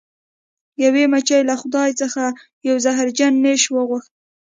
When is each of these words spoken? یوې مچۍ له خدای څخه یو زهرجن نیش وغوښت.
یوې 0.83 1.03
مچۍ 1.11 1.41
له 1.49 1.55
خدای 1.61 1.89
څخه 2.01 2.23
یو 2.67 2.75
زهرجن 2.85 3.33
نیش 3.43 3.63
وغوښت. 3.73 4.11